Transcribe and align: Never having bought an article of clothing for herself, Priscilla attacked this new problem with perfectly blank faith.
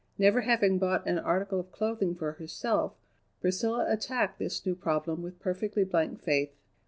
Never 0.17 0.41
having 0.41 0.79
bought 0.79 1.05
an 1.05 1.19
article 1.19 1.59
of 1.59 1.71
clothing 1.71 2.15
for 2.15 2.31
herself, 2.31 2.93
Priscilla 3.39 3.85
attacked 3.87 4.39
this 4.39 4.65
new 4.65 4.73
problem 4.73 5.21
with 5.21 5.39
perfectly 5.39 5.83
blank 5.83 6.19
faith. 6.23 6.55